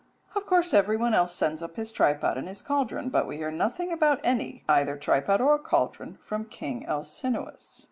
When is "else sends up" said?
1.13-1.75